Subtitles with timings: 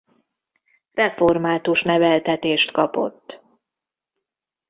[0.93, 3.43] Református neveltetést kapott.